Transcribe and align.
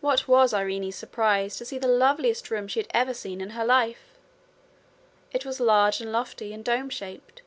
What 0.00 0.28
was 0.28 0.54
Irene's 0.54 0.94
surprise 0.94 1.56
to 1.56 1.64
see 1.64 1.78
the 1.78 1.88
loveliest 1.88 2.48
room 2.48 2.68
she 2.68 2.78
had 2.78 2.86
ever 2.94 3.12
seen 3.12 3.40
in 3.40 3.50
her 3.50 3.64
life! 3.64 4.16
It 5.32 5.44
was 5.44 5.58
large 5.58 6.00
and 6.00 6.12
lofty, 6.12 6.52
and 6.52 6.64
dome 6.64 6.90
shaped. 6.90 7.42